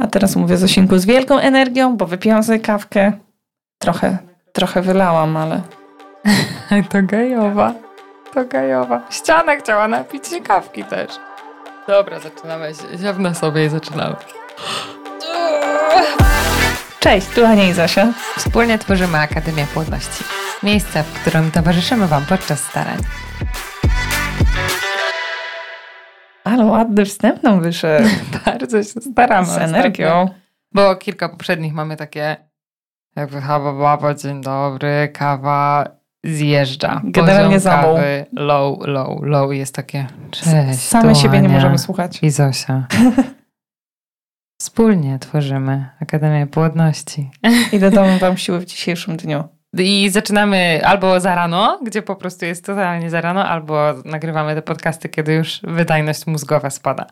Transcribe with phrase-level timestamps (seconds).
[0.00, 3.12] A teraz mówię Zosinku z wielką energią, bo wypiłam sobie kawkę.
[3.78, 4.18] Trochę,
[4.52, 5.60] trochę wylałam, ale...
[6.90, 7.74] to gejowa.
[8.34, 9.00] To gejowa.
[9.10, 11.10] Ściana chciała napić się kawki też.
[11.86, 12.72] Dobra, zaczynamy.
[12.98, 14.16] Ziewna sobie i zaczynamy.
[17.00, 18.12] Cześć, tu Ania i Zosia.
[18.36, 20.24] Wspólnie tworzymy Akademię Płodności.
[20.62, 22.98] Miejsce, w którym towarzyszymy Wam podczas starań.
[26.46, 28.08] Ale ładny wstęp nam wyszedł.
[28.44, 29.46] Bardzo się staramy.
[29.46, 30.28] Z energią.
[30.72, 32.36] Bo kilka poprzednich mamy takie
[33.16, 35.88] jakby haba baba, dzień dobry, kawa
[36.24, 37.00] zjeżdża.
[37.04, 40.80] Generalnie za kawy, low, low, low jest takie cześć.
[40.80, 42.22] Same siebie nie możemy słuchać.
[42.22, 42.86] I Zosia.
[44.60, 47.30] Wspólnie tworzymy Akademię Płodności.
[47.72, 49.44] I dodam wam siły w dzisiejszym dniu.
[49.78, 54.62] I zaczynamy albo za rano, gdzie po prostu jest totalnie za rano, albo nagrywamy te
[54.62, 57.06] podcasty, kiedy już wydajność mózgowa spada.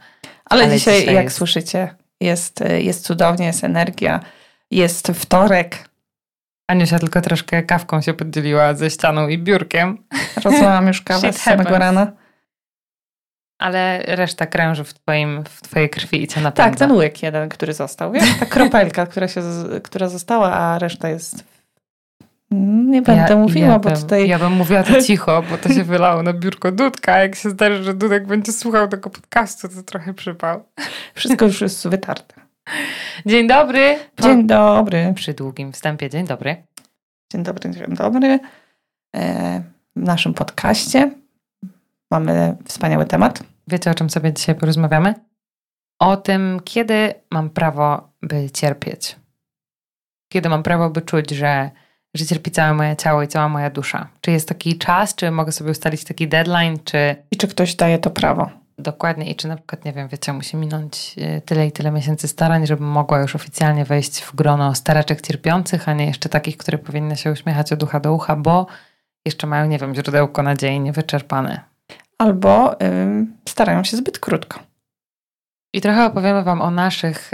[0.45, 1.37] Ale, Ale dzisiaj, dzisiaj, jak jest...
[1.37, 4.21] słyszycie, jest, jest cudownie, jest energia,
[4.71, 5.89] jest wtorek.
[6.69, 9.99] Aniusia tylko troszkę kawką się podzieliła ze ścianą i biurkiem.
[10.45, 12.13] Rozłałam już kawę z samego rana.
[13.59, 16.71] Ale reszta kręży w, twoim, w twojej krwi i cię napędza.
[16.71, 18.13] Tak, ten łyk jeden, który został.
[18.13, 19.43] Wiesz, ta kropelka, która, się,
[19.83, 21.54] która została, a reszta jest
[22.91, 24.29] nie będę ja, mówiła, ja bo bym, tutaj...
[24.29, 27.19] Ja bym mówiła to cicho, bo to się wylało na biurko Dudka.
[27.19, 30.65] Jak się zdarzy, że Dudek będzie słuchał tego podcastu, to trochę przypał.
[31.15, 32.35] Wszystko już jest wytarte.
[33.27, 33.99] Dzień dobry.
[34.23, 35.13] Dzień dobry.
[35.17, 36.63] Przy długim wstępie, dzień dobry.
[37.33, 38.41] Dzień dobry, dzień dobry.
[39.17, 39.63] E,
[39.97, 41.11] w naszym podcaście
[42.11, 43.43] mamy wspaniały temat.
[43.69, 45.15] Wiecie, o czym sobie dzisiaj porozmawiamy?
[45.99, 49.17] O tym, kiedy mam prawo, by cierpieć.
[50.33, 51.71] Kiedy mam prawo, by czuć, że
[52.15, 54.09] że cierpi całe moje ciało i cała moja dusza.
[54.21, 57.17] Czy jest taki czas, czy mogę sobie ustalić taki deadline, czy...
[57.31, 58.51] I czy ktoś daje to prawo.
[58.79, 62.29] Dokładnie i czy na przykład, nie wiem, wiecie, musi minąć e, tyle i tyle miesięcy
[62.29, 66.79] starań, żebym mogła już oficjalnie wejść w grono staraczek cierpiących, a nie jeszcze takich, które
[66.79, 68.67] powinny się uśmiechać od ucha do ucha, bo
[69.25, 71.61] jeszcze mają, nie wiem, źródełko nadziei niewyczerpane.
[72.19, 72.77] Albo
[73.49, 74.61] starają się zbyt krótko.
[75.75, 77.31] I trochę opowiemy Wam o naszych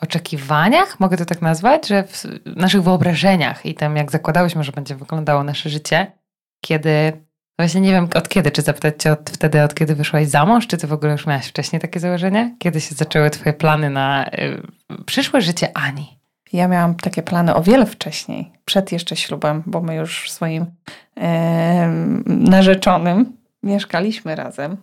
[0.00, 2.24] oczekiwaniach, mogę to tak nazwać, że w
[2.56, 6.12] naszych wyobrażeniach i tym, jak zakładałyśmy, że będzie wyglądało nasze życie,
[6.60, 7.12] kiedy,
[7.58, 10.66] właśnie nie wiem od kiedy, czy zapytać cię od, wtedy, od kiedy wyszłaś za mąż,
[10.66, 12.50] czy ty w ogóle już miałaś wcześniej takie założenia?
[12.58, 14.62] Kiedy się zaczęły twoje plany na y,
[15.06, 16.18] przyszłe życie Ani?
[16.52, 20.66] Ja miałam takie plany o wiele wcześniej, przed jeszcze ślubem, bo my już swoim
[21.16, 21.22] yy,
[22.26, 23.32] narzeczonym
[23.62, 24.76] mieszkaliśmy razem.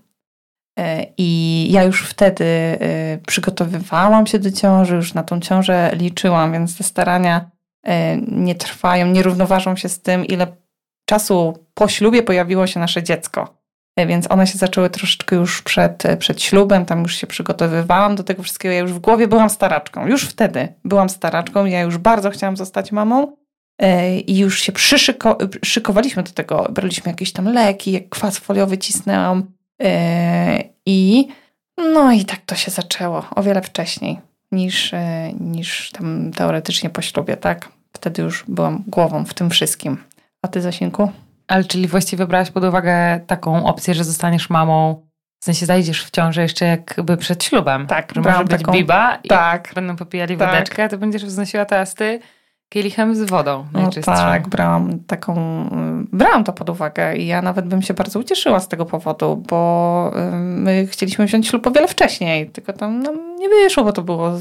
[0.80, 6.52] E, I ja już wtedy e, przygotowywałam się do ciąży, już na tą ciążę liczyłam,
[6.52, 7.52] więc te starania
[7.84, 10.48] e, nie trwają, nie równoważą się z tym, ile
[11.10, 13.56] czasu po ślubie pojawiło się nasze dziecko.
[14.08, 18.44] Więc one się zaczęły troszeczkę już przed, przed ślubem, tam już się przygotowywałam do tego
[18.44, 18.74] wszystkiego.
[18.74, 20.08] Ja już w głowie byłam staraczką.
[20.08, 21.66] Już wtedy byłam staraczką.
[21.66, 23.38] Ja już bardzo chciałam zostać mamą
[24.28, 26.68] i już się przyszykowaliśmy do tego.
[26.72, 29.55] Braliśmy jakieś tam leki, jak kwas foliowy cisnęłam
[30.86, 31.28] I
[31.78, 34.20] no i tak to się zaczęło o wiele wcześniej
[34.52, 37.70] niż, e, niż tam teoretycznie po ślubie, tak?
[37.94, 39.98] Wtedy już byłam głową w tym wszystkim.
[40.42, 41.12] A ty, Zasinku?
[41.48, 45.06] Ale czyli właściwie brałaś pod uwagę taką opcję, że zostaniesz mamą,
[45.40, 47.88] w sensie zajdziesz w ciążę jeszcze jakby przed ślubem.
[47.88, 48.72] Tak, że może być taką...
[48.72, 50.50] biba i tak, będą popijali tak.
[50.50, 52.20] wodeczkę, ty będziesz wznosiła toasty
[52.70, 55.36] kielichem z wodą no tak, brałam taką,
[56.12, 60.12] brałam to pod uwagę i ja nawet bym się bardzo ucieszyła z tego powodu, bo
[60.32, 64.32] my chcieliśmy wziąć ślub o wiele wcześniej, tylko tam nam nie wyszło, bo to było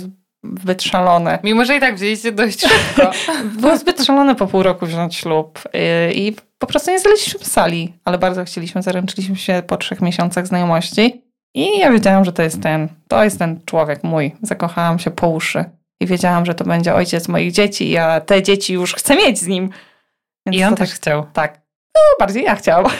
[0.57, 1.39] zbyt szalone.
[1.45, 3.11] Mimo, że i tak wzięliście dość szybko.
[3.61, 7.95] było zbyt szalone po pół roku wziąć ślub y, i po prostu nie znaleźliśmy sali,
[8.05, 11.23] ale bardzo chcieliśmy, zaręczyliśmy się po trzech miesiącach znajomości
[11.55, 14.33] i ja wiedziałam, że to jest ten, to jest ten człowiek mój.
[14.43, 15.65] Zakochałam się po uszy
[16.05, 19.47] i wiedziałam, że to będzie ojciec moich dzieci, a te dzieci już chcę mieć z
[19.47, 19.71] nim.
[20.47, 21.27] Więc I on też tak, chciał.
[21.33, 21.61] Tak.
[21.95, 22.93] No, bardziej ja chciałam.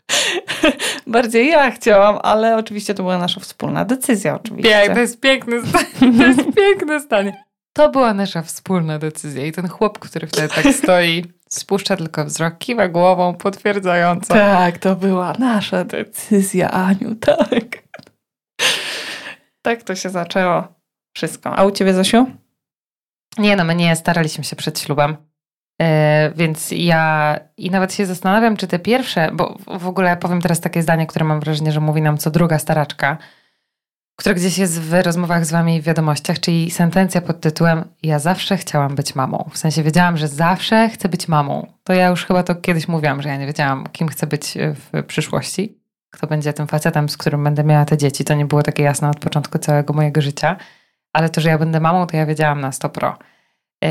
[1.06, 4.94] bardziej ja chciałam, ale oczywiście to była nasza wspólna decyzja, oczywiście.
[4.94, 5.86] to jest piękne zdanie.
[6.18, 7.44] To jest piękne zdanie.
[7.72, 12.58] To była nasza wspólna decyzja i ten chłop, który wtedy tak stoi, spuszcza tylko wzrok,
[12.58, 14.34] kiwa głową potwierdzająco.
[14.34, 17.82] Tak, to była nasza decyzja, Aniu, tak.
[19.62, 20.79] Tak to się zaczęło.
[21.12, 21.56] Wszystko.
[21.56, 22.26] A u ciebie, Zosiu?
[23.38, 25.16] Nie, no my nie staraliśmy się przed ślubem.
[25.80, 25.86] Yy,
[26.36, 30.82] więc ja i nawet się zastanawiam, czy te pierwsze, bo w ogóle powiem teraz takie
[30.82, 33.18] zdanie, które mam wrażenie, że mówi nam co druga staraczka,
[34.16, 38.56] która gdzieś jest w rozmowach z wami w wiadomościach, czyli sentencja pod tytułem Ja zawsze
[38.56, 39.50] chciałam być mamą.
[39.52, 41.72] W sensie wiedziałam, że zawsze chcę być mamą.
[41.84, 45.02] To ja już chyba to kiedyś mówiłam, że ja nie wiedziałam, kim chcę być w
[45.06, 45.80] przyszłości.
[46.10, 48.24] Kto będzie tym facetem, z którym będę miała te dzieci.
[48.24, 50.56] To nie było takie jasne od początku całego mojego życia
[51.12, 53.18] ale to, że ja będę mamą, to ja wiedziałam na 100 pro.
[53.82, 53.90] Yy,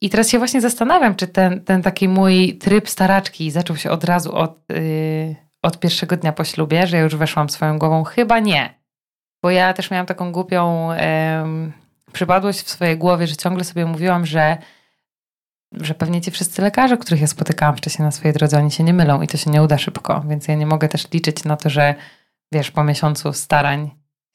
[0.00, 4.04] I teraz się właśnie zastanawiam, czy ten, ten taki mój tryb staraczki zaczął się od
[4.04, 8.04] razu od, yy, od pierwszego dnia po ślubie, że ja już weszłam swoją głową.
[8.04, 8.74] Chyba nie.
[9.42, 10.88] Bo ja też miałam taką głupią
[12.12, 14.58] przypadłość w swojej głowie, że ciągle sobie mówiłam, że
[15.80, 18.94] że pewnie ci wszyscy lekarze, których ja spotykałam wcześniej na swojej drodze, oni się nie
[18.94, 21.70] mylą i to się nie uda szybko, więc ja nie mogę też liczyć na to,
[21.70, 21.94] że
[22.52, 23.90] wiesz, po miesiącu starań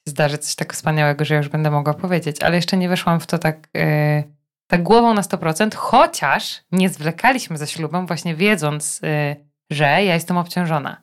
[0.10, 3.38] zdarzy coś tak wspaniałego, że już będę mogła powiedzieć, ale jeszcze nie weszłam w to
[3.38, 4.24] tak, yy,
[4.68, 9.36] tak głową na 100%, chociaż nie zwlekaliśmy ze ślubem, właśnie wiedząc, yy,
[9.72, 11.02] że ja jestem obciążona.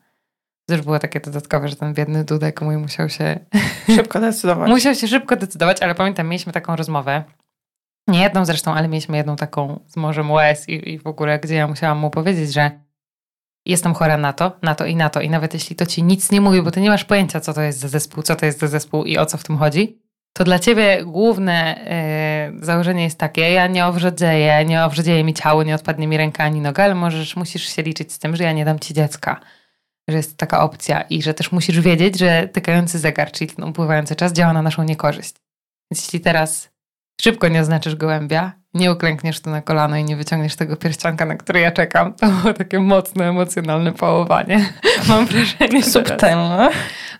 [0.67, 3.39] To już było takie dodatkowe, że ten biedny Dudek mój musiał się...
[3.95, 4.69] Szybko decydować.
[4.69, 7.23] musiał się szybko decydować, ale pamiętam, mieliśmy taką rozmowę,
[8.07, 11.55] nie jedną zresztą, ale mieliśmy jedną taką z morzem łez i, i w ogóle, gdzie
[11.55, 12.86] ja musiałam mu powiedzieć, że
[13.71, 15.21] jestem chora na to, na to i na to.
[15.21, 17.61] I nawet jeśli to ci nic nie mówi, bo ty nie masz pojęcia, co to
[17.61, 19.97] jest za zespół, co to jest za zespół i o co w tym chodzi,
[20.37, 21.79] to dla ciebie główne
[22.53, 26.43] yy, założenie jest takie, ja nie owrzedzieję, nie owrzedzieje mi ciało, nie odpadnie mi ręka
[26.43, 29.39] ani noga, ale możesz, musisz się liczyć z tym, że ja nie dam ci dziecka.
[30.09, 34.15] Że jest taka opcja i że też musisz wiedzieć, że tykający zegar, czyli ten upływający
[34.15, 35.33] czas działa na naszą niekorzyść.
[35.91, 36.69] Więc jeśli teraz
[37.21, 41.35] szybko nie oznaczysz gołębia, nie uklękniesz tu na kolano i nie wyciągniesz tego pierścionka, na
[41.35, 42.13] który ja czekam.
[42.13, 44.69] To było takie mocne, emocjonalne pałowanie.
[45.09, 45.83] Mam wrażenie.
[45.83, 46.69] Subtelne.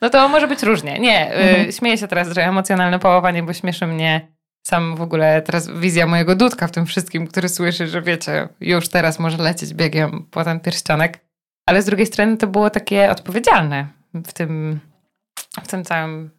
[0.02, 1.00] No to może być różnie.
[1.00, 1.72] Nie, y, mhm.
[1.72, 4.28] śmieję się teraz, że emocjonalne pałowanie, bo śmieszy mnie
[4.68, 8.90] sam w ogóle teraz wizja mojego dudka w tym wszystkim, który słyszy, że wiecie, już
[8.90, 11.20] teraz może lecieć biegiem po ten pierścionek.
[11.66, 14.80] Ale z drugiej strony to było takie odpowiedzialne w tym,
[15.64, 16.37] w tym całym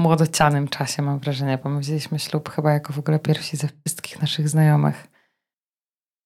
[0.00, 4.20] młodocianym czasie, mam wrażenie, bo my wzięliśmy ślub chyba jako w ogóle pierwsi ze wszystkich
[4.20, 5.06] naszych znajomych.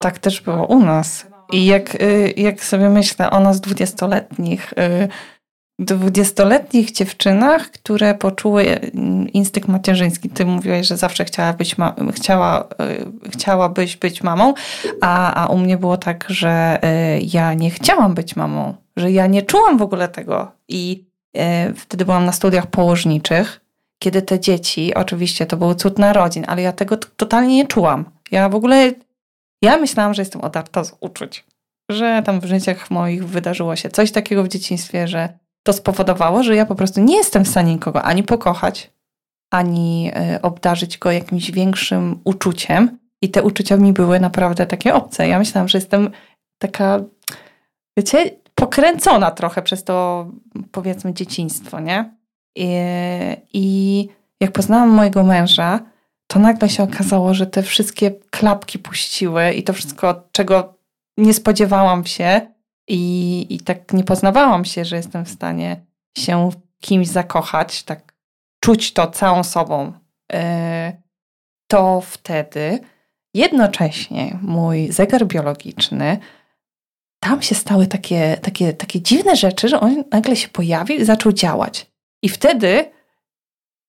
[0.03, 1.27] Tak też było u nas.
[1.53, 5.09] I jak, y, jak sobie myślę o nas dwudziestoletnich, y,
[5.79, 8.91] dwudziestoletnich dziewczynach, które poczuły y,
[9.33, 10.29] instynkt macierzyński.
[10.29, 12.69] Ty mówiłaś, że zawsze chciała być ma- chciała,
[13.33, 14.55] chciałabyś być mamą,
[15.01, 16.79] a, a u mnie było tak, że
[17.23, 20.53] ja nie chciałam być mamą, że ja nie czułam w ogóle tego.
[20.69, 21.05] I
[21.77, 23.64] wtedy byłam na studiach położniczych
[23.99, 28.05] kiedy te dzieci, oczywiście to był cud narodzin, ale ja tego totalnie nie czułam.
[28.31, 28.93] Ja w ogóle,
[29.63, 31.45] ja myślałam, że jestem odarta z uczuć.
[31.91, 36.57] Że tam w życiach moich wydarzyło się coś takiego w dzieciństwie, że to spowodowało, że
[36.57, 38.91] ja po prostu nie jestem w stanie nikogo ani pokochać,
[39.53, 42.99] ani y, obdarzyć go jakimś większym uczuciem.
[43.23, 45.29] I te uczucia mi były naprawdę takie obce.
[45.29, 46.11] Ja myślałam, że jestem
[46.59, 47.01] taka,
[47.99, 50.27] wiecie, pokręcona trochę przez to,
[50.73, 52.15] powiedzmy, dzieciństwo, nie?
[53.53, 54.09] I
[54.41, 55.81] jak poznałam mojego męża,
[56.27, 60.75] to nagle się okazało, że te wszystkie klapki puściły i to wszystko, czego
[61.17, 62.41] nie spodziewałam się
[62.89, 65.87] i, i tak nie poznawałam się, że jestem w stanie
[66.19, 68.15] się kimś zakochać, tak
[68.61, 69.93] czuć to całą sobą,
[70.33, 70.93] e,
[71.67, 72.81] to wtedy
[73.35, 76.19] jednocześnie mój zegar biologiczny,
[77.21, 81.33] tam się stały takie, takie, takie dziwne rzeczy, że on nagle się pojawił i zaczął
[81.33, 81.94] działać.
[82.25, 82.91] I wtedy,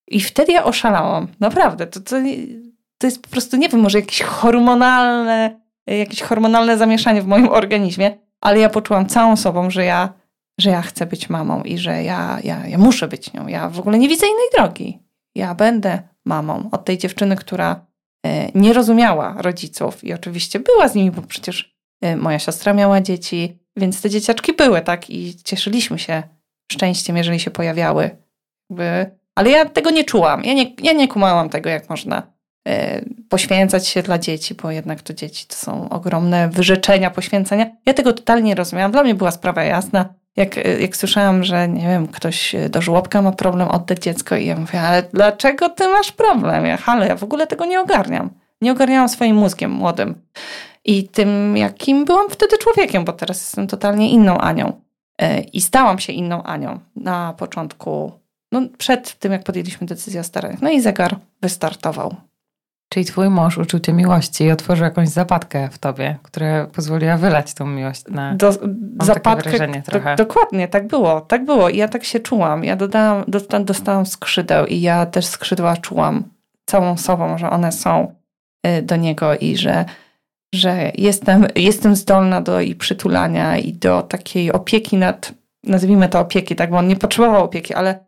[0.07, 1.27] i wtedy ja oszalałam.
[1.39, 1.87] Naprawdę.
[1.87, 2.15] To, to,
[2.97, 8.17] to jest po prostu, nie wiem, może jakieś hormonalne, jakieś hormonalne zamieszanie w moim organizmie,
[8.41, 10.13] ale ja poczułam całą sobą, że ja,
[10.59, 13.47] że ja chcę być mamą i że ja, ja, ja muszę być nią.
[13.47, 14.99] Ja w ogóle nie widzę innej drogi.
[15.35, 17.86] Ja będę mamą od tej dziewczyny, która
[18.25, 23.01] e, nie rozumiała rodziców i oczywiście była z nimi, bo przecież e, moja siostra miała
[23.01, 25.10] dzieci, więc te dzieciaczki były, tak?
[25.10, 26.24] I cieszyliśmy się
[26.71, 28.25] szczęściem, jeżeli się pojawiały
[28.69, 30.43] jakby, ale ja tego nie czułam.
[30.43, 32.24] Ja nie, ja nie kumałam tego, jak można
[32.67, 32.72] y,
[33.29, 37.65] poświęcać się dla dzieci, bo jednak to dzieci to są ogromne wyrzeczenia, poświęcenia.
[37.86, 38.91] Ja tego totalnie nie rozumiałam.
[38.91, 40.05] Dla mnie była sprawa jasna.
[40.36, 44.45] Jak, e, jak słyszałam, że nie wiem, ktoś do żłobka ma problem oddać dziecko i
[44.45, 46.65] ja mówię, ale dlaczego ty masz problem?
[46.65, 48.29] Ja, ale ja w ogóle tego nie ogarniam.
[48.62, 50.22] Nie ogarniałam swoim mózgiem młodym
[50.86, 54.81] i tym, jakim byłam wtedy człowiekiem, bo teraz jestem totalnie inną Anią.
[55.53, 58.12] I stałam się inną Anią na początku
[58.62, 60.62] no, przed tym, jak podjęliśmy decyzję o staraniach.
[60.62, 62.15] No i zegar wystartował.
[62.89, 67.53] Czyli twój mąż uczuł cię miłości i otworzył jakąś zapadkę w tobie, która pozwoliła wylać
[67.53, 68.51] tą miłość na do,
[69.01, 69.67] zapadkę.
[69.91, 71.21] Do, dokładnie, tak było.
[71.21, 71.69] Tak było.
[71.69, 72.63] I ja tak się czułam.
[72.63, 76.24] Ja dodałam, dostałam, dostałam skrzydeł i ja też skrzydła czułam
[76.65, 78.15] całą sobą, że one są
[78.67, 79.85] y, do niego i że,
[80.55, 85.33] że jestem, jestem zdolna do i przytulania i do takiej opieki nad,
[85.63, 88.05] nazwijmy to opieki, tak, bo on nie potrzebował opieki, ale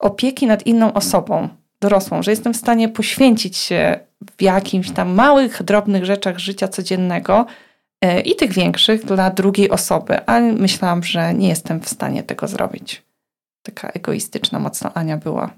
[0.00, 1.48] opieki nad inną osobą,
[1.80, 4.00] dorosłą, że jestem w stanie poświęcić się
[4.38, 7.46] w jakimś tam małych, drobnych rzeczach życia codziennego
[8.00, 12.48] e, i tych większych dla drugiej osoby, a myślałam, że nie jestem w stanie tego
[12.48, 13.02] zrobić.
[13.62, 15.50] Taka egoistyczna mocno Ania była.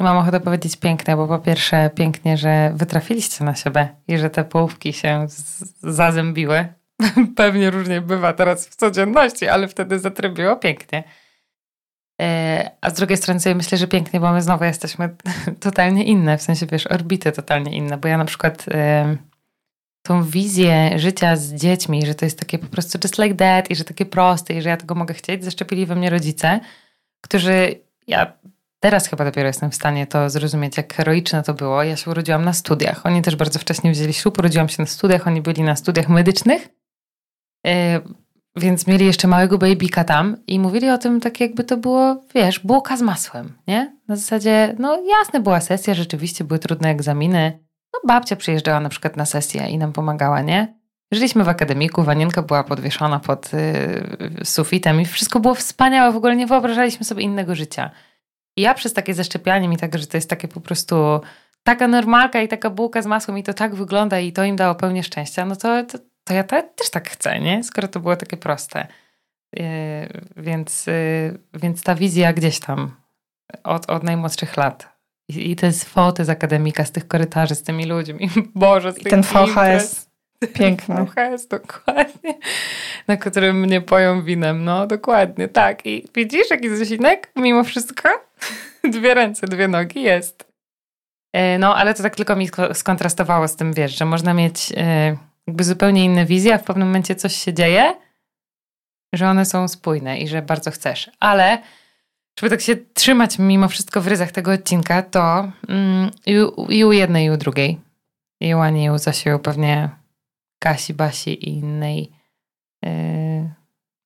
[0.00, 4.44] Mam ochotę powiedzieć piękne, bo po pierwsze pięknie, że wytrafiliście na siebie i że te
[4.44, 5.26] połówki się
[5.82, 6.68] zazębiły.
[7.36, 11.04] Pewnie różnie bywa teraz w codzienności, ale wtedy zatrybiło pięknie.
[12.22, 15.16] E, a z drugiej strony sobie myślę, że pięknie, bo my znowu jesteśmy
[15.60, 18.66] totalnie inne, w sensie wiesz, orbity totalnie inne, bo ja na przykład
[20.06, 23.76] tą wizję życia z dziećmi, że to jest takie po prostu just like that i
[23.76, 26.60] że takie proste i że ja tego mogę chcieć, zaszczepili we mnie rodzice,
[27.20, 28.32] którzy, ja
[28.80, 31.82] teraz chyba dopiero jestem w stanie to zrozumieć, jak heroiczne to było.
[31.82, 33.06] Ja się urodziłam na studiach.
[33.06, 36.68] Oni też bardzo wcześnie wzięli ślub, urodziłam się na studiach, oni byli na studiach medycznych,
[37.64, 37.72] yy,
[38.56, 42.58] więc mieli jeszcze małego babyka tam i mówili o tym tak jakby to było, wiesz,
[42.58, 43.96] bułka z masłem, nie?
[44.08, 47.58] Na zasadzie, no jasne była sesja, rzeczywiście były trudne egzaminy,
[47.92, 50.76] no babcia przyjeżdżała na przykład na sesję i nam pomagała, nie?
[51.12, 56.36] Żyliśmy w akademiku, wanienka była podwieszona pod y, sufitem i wszystko było wspaniałe, w ogóle
[56.36, 57.90] nie wyobrażaliśmy sobie innego życia.
[58.56, 61.20] I ja przez takie zaszczepianie mi tak, że to jest takie po prostu
[61.62, 64.74] taka normalka i taka bułka z masłem i to tak wygląda i to im dało
[64.74, 67.64] pełnię szczęścia, no to, to, to ja te, też tak chcę, nie?
[67.64, 68.86] Skoro to było takie proste.
[69.52, 69.64] Yy,
[70.36, 72.96] więc, yy, więc ta wizja gdzieś tam
[73.64, 74.96] od, od najmłodszych lat
[75.28, 78.30] i, I te foty z akademika, z tych korytarzy, z tymi ludźmi.
[78.54, 80.06] Boże, z I ten VHS.
[80.54, 80.94] Piękny.
[81.04, 82.34] VHS, dokładnie.
[83.08, 84.64] Na którym mnie poją winem.
[84.64, 85.86] No, dokładnie, tak.
[85.86, 87.32] I widzisz, jaki zasinek?
[87.36, 88.08] Mimo wszystko?
[88.92, 90.52] Dwie ręce, dwie nogi jest.
[91.32, 95.16] E, no, ale to tak tylko mi skontrastowało z tym, wiesz, że można mieć e,
[95.46, 97.94] jakby zupełnie inne wizje, a w pewnym momencie coś się dzieje,
[99.14, 101.10] że one są spójne i że bardzo chcesz.
[101.20, 101.62] Ale
[102.38, 106.32] żeby tak się trzymać mimo wszystko w ryzach tego odcinka, to mm, i,
[106.68, 107.80] i, u jednej, i u drugiej.
[108.40, 109.90] I u Ani, i u Zasiu, pewnie
[110.58, 112.12] Kasi, Basi i innej
[112.82, 113.50] yy,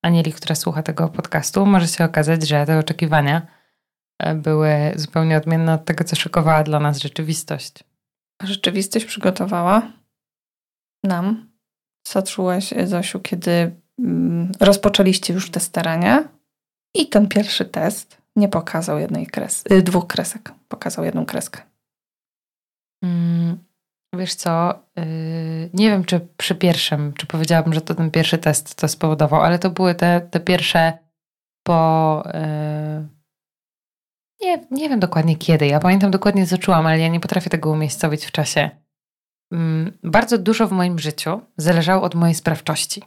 [0.01, 3.47] Anieli, która słucha tego podcastu, może się okazać, że te oczekiwania
[4.19, 7.73] e, były zupełnie odmienne od tego, co szykowała dla nas rzeczywistość.
[8.43, 9.91] Rzeczywistość przygotowała
[11.03, 11.51] nam.
[12.03, 16.27] Co czułaś, Zosiu, kiedy mm, rozpoczęliście już te starania
[16.95, 21.61] i ten pierwszy test nie pokazał jednej kres, y, dwóch kresek, pokazał jedną kreskę.
[23.03, 23.57] Mm,
[24.15, 28.75] wiesz co, yy, nie wiem czy przy pierwszym, czy powiedziałabym, że to ten pierwszy test
[28.75, 30.97] to spowodował, ale to były te, te pierwsze
[31.63, 32.23] po...
[32.33, 33.07] Yy,
[34.41, 37.71] nie, nie wiem dokładnie kiedy, ja pamiętam dokładnie co czułam, ale ja nie potrafię tego
[37.71, 38.69] umiejscowić w czasie.
[39.51, 39.57] Yy,
[40.03, 43.03] bardzo dużo w moim życiu zależało od mojej sprawczości.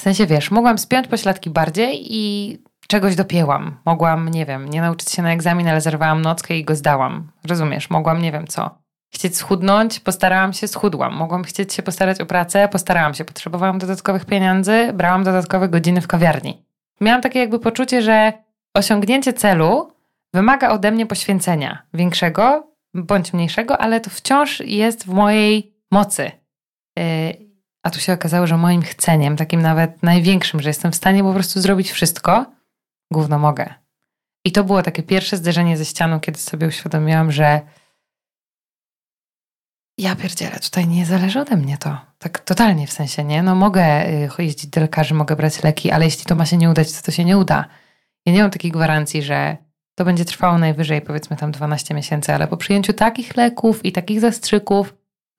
[0.00, 3.76] W sensie, wiesz, mogłam spiąć pośladki bardziej i czegoś dopięłam.
[3.84, 7.30] Mogłam, nie wiem, nie nauczyć się na egzamin, ale zerwałam nockę i go zdałam.
[7.48, 7.90] Rozumiesz?
[7.90, 8.78] Mogłam, nie wiem co.
[9.14, 11.14] Chcieć schudnąć, postarałam się, schudłam.
[11.14, 13.24] Mogłam chcieć się postarać o pracę, postarałam się.
[13.24, 16.62] Potrzebowałam dodatkowych pieniędzy, brałam dodatkowe godziny w kawiarni.
[17.00, 18.32] Miałam takie jakby poczucie, że
[18.74, 19.92] osiągnięcie celu
[20.34, 26.30] wymaga ode mnie poświęcenia większego bądź mniejszego, ale to wciąż jest w mojej mocy.
[26.98, 27.04] Yy,
[27.82, 31.32] a tu się okazało, że moim chceniem, takim nawet największym, że jestem w stanie po
[31.32, 32.46] prostu zrobić wszystko,
[33.12, 33.74] gówno mogę.
[34.44, 37.60] I to było takie pierwsze zderzenie ze ścianą, kiedy sobie uświadomiłam, że
[39.98, 41.98] ja pierdzielę, tutaj nie zależy ode mnie to.
[42.18, 43.42] Tak totalnie w sensie, nie?
[43.42, 46.70] No mogę y, jeździć do lekarzy, mogę brać leki, ale jeśli to ma się nie
[46.70, 47.64] udać, to to się nie uda.
[48.26, 49.56] Ja nie mam takiej gwarancji, że
[49.94, 54.20] to będzie trwało najwyżej powiedzmy tam 12 miesięcy, ale po przyjęciu takich leków i takich
[54.20, 54.94] zastrzyków,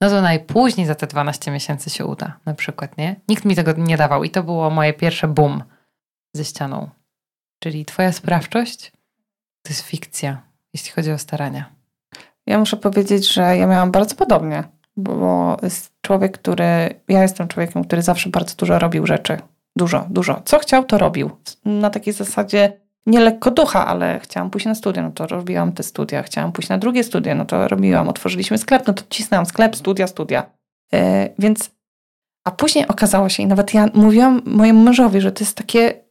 [0.05, 3.15] no to najpóźniej za te 12 miesięcy się uda, na przykład, nie?
[3.29, 5.63] Nikt mi tego nie dawał i to było moje pierwsze boom
[6.33, 6.89] ze ścianą.
[7.63, 8.91] Czyli twoja sprawczość
[9.62, 10.41] to jest fikcja,
[10.74, 11.69] jeśli chodzi o starania.
[12.45, 14.63] Ja muszę powiedzieć, że ja miałam bardzo podobnie,
[14.97, 16.65] bo jest człowiek, który.
[17.07, 19.38] Ja jestem człowiekiem, który zawsze bardzo dużo robił rzeczy.
[19.75, 20.41] Dużo, dużo.
[20.45, 21.29] Co chciał, to robił.
[21.65, 25.83] Na takiej zasadzie nie lekko ducha, ale chciałam pójść na studia, no to robiłam te
[25.83, 26.24] studia.
[26.24, 28.09] Chciałam pójść na drugie studia, no to robiłam.
[28.09, 30.45] Otworzyliśmy sklep, no to cisnęłam sklep, studia, studia.
[30.91, 31.00] Yy,
[31.39, 31.71] więc,
[32.47, 36.05] a później okazało się, i nawet ja mówiłam mojemu mężowi, że to jest takie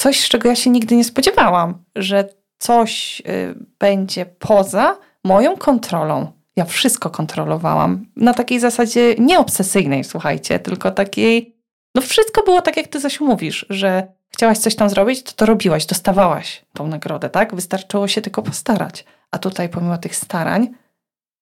[0.00, 6.32] coś, z czego ja się nigdy nie spodziewałam, że coś y, będzie poza moją kontrolą.
[6.56, 11.56] Ja wszystko kontrolowałam na takiej zasadzie nieobsesyjnej, słuchajcie, tylko takiej,
[11.94, 15.46] no wszystko było tak, jak ty Zasiu mówisz, że chciałaś coś tam zrobić, to to
[15.46, 17.54] robiłaś, dostawałaś tą nagrodę, tak?
[17.54, 19.04] Wystarczyło się tylko postarać.
[19.30, 20.68] A tutaj pomimo tych starań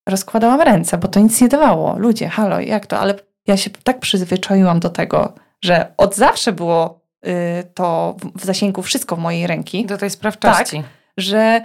[0.09, 1.99] rozkładałam ręce, bo to nic nie dawało.
[1.99, 2.99] Ludzie, halo, jak to?
[2.99, 3.15] Ale
[3.47, 9.15] ja się tak przyzwyczaiłam do tego, że od zawsze było Y, to w zasięgu wszystko
[9.15, 9.85] w mojej ręki.
[9.85, 10.77] Do tej sprawczości.
[10.77, 10.85] Tak,
[11.17, 11.61] że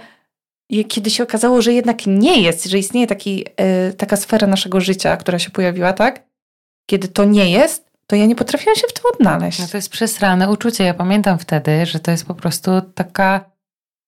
[0.89, 3.45] kiedy się okazało, że jednak nie jest, że istnieje taki,
[3.89, 6.23] y, taka sfera naszego życia, która się pojawiła, tak?
[6.89, 9.59] Kiedy to nie jest, to ja nie potrafiłam się w tym odnaleźć.
[9.59, 10.83] No to jest przesrane uczucie.
[10.83, 13.45] Ja pamiętam wtedy, że to jest po prostu taka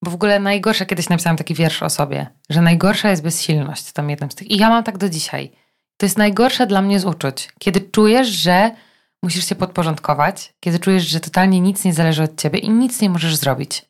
[0.04, 4.10] Bo w ogóle najgorsza, kiedyś napisałam taki wiersz o sobie, że najgorsza jest bezsilność, tam
[4.10, 4.52] jednym z tych.
[4.52, 5.52] I ja mam tak do dzisiaj.
[5.98, 7.50] To jest najgorsze dla mnie z uczuć.
[7.60, 8.72] Kiedy czujesz, że
[9.24, 13.10] musisz się podporządkować, kiedy czujesz, że totalnie nic nie zależy od ciebie i nic nie
[13.10, 13.86] możesz zrobić.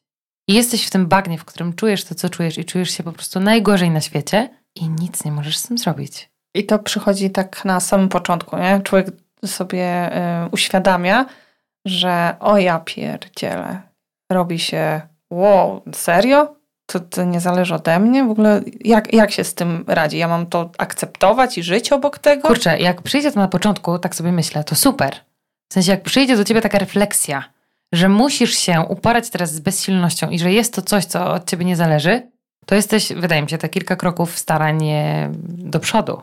[0.47, 3.11] I jesteś w tym bagnie, w którym czujesz to, co czujesz i czujesz się po
[3.11, 6.29] prostu najgorzej na świecie i nic nie możesz z tym zrobić.
[6.55, 8.81] I to przychodzi tak na samym początku, nie?
[8.83, 10.11] Człowiek sobie
[10.45, 11.25] y, uświadamia,
[11.85, 13.81] że o ja pierdzielę,
[14.31, 16.55] robi się wow, serio?
[16.85, 18.23] To, to nie zależy ode mnie?
[18.23, 20.17] W ogóle jak, jak się z tym radzi?
[20.17, 22.47] Ja mam to akceptować i żyć obok tego?
[22.47, 25.15] Kurczę, jak przyjdzie to na początku, tak sobie myślę, to super.
[25.69, 27.43] W sensie, jak przyjdzie do ciebie taka refleksja,
[27.93, 31.65] że musisz się uporać teraz z bezsilnością i że jest to coś, co od ciebie
[31.65, 32.31] nie zależy,
[32.65, 34.79] to jesteś, wydaje mi się, te kilka kroków starań
[35.47, 36.21] do przodu.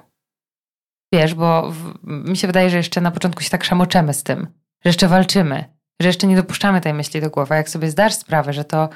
[1.13, 4.47] Wiesz, bo w, mi się wydaje, że jeszcze na początku się tak szamoczemy z tym,
[4.85, 5.65] że jeszcze walczymy,
[6.01, 7.55] że jeszcze nie dopuszczamy tej myśli do głowy.
[7.55, 8.89] Jak sobie zdasz sprawę, że to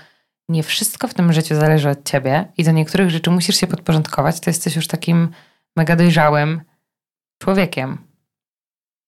[0.49, 4.40] nie wszystko w tym życiu zależy od ciebie i do niektórych rzeczy musisz się podporządkować,
[4.40, 5.28] to jesteś już takim
[5.76, 6.61] mega dojrzałym
[7.42, 7.99] człowiekiem.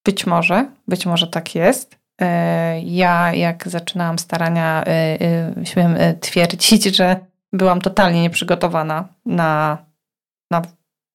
[0.04, 1.98] Być może, być może tak jest.
[2.20, 7.20] E, ja, jak zaczynałam starania, e, e, śmiem twierdzić, że
[7.52, 9.78] byłam totalnie nieprzygotowana na,
[10.50, 10.62] na,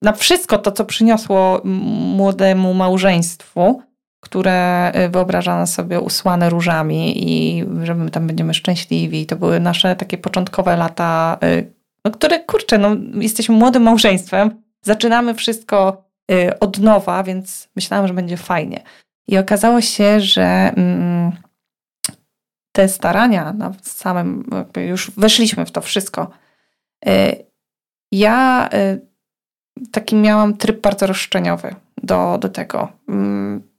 [0.01, 3.81] na wszystko to, co przyniosło młodemu małżeństwu
[4.21, 9.25] które y, wyobrażano sobie usłane różami i że my tam będziemy szczęśliwi.
[9.25, 11.73] To były nasze takie początkowe lata, y,
[12.05, 18.13] no, które, kurczę, no, jesteśmy młodym małżeństwem, zaczynamy wszystko y, od nowa, więc myślałam, że
[18.13, 18.83] będzie fajnie.
[19.27, 21.31] I okazało się, że mm,
[22.71, 24.49] te starania na samym,
[24.87, 26.31] już weszliśmy w to wszystko.
[28.11, 28.69] Ja
[29.91, 32.91] taki miałam tryb bardzo roszczeniowy do, do tego.
[33.09, 33.71] Mm,